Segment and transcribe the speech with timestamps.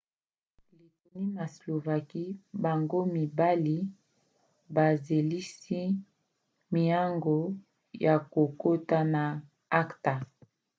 [0.77, 3.77] lettonie na slovaquie bango mibali
[4.75, 5.81] bazelisi
[6.73, 7.37] miango
[8.03, 9.23] ya kokota na
[9.81, 10.13] acta